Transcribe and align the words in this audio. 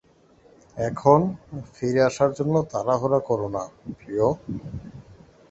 এখন, 0.77 1.19
ফিরে 1.73 2.01
আসার 2.03 2.31
জন্য 2.33 2.55
তাড়াহুড়ো 2.71 3.19
করোনা, 3.19 3.63
প্রিয়। 3.97 4.25